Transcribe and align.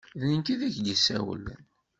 D 0.19 0.21
nekk 0.33 0.47
i 0.53 0.55
k-d-yessawlen. 0.73 1.61